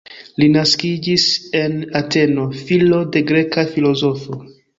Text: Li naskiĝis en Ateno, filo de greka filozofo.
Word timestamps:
Li 0.43 0.45
naskiĝis 0.53 1.25
en 1.59 1.75
Ateno, 2.01 2.47
filo 2.63 3.03
de 3.17 3.25
greka 3.35 3.67
filozofo. 3.77 4.41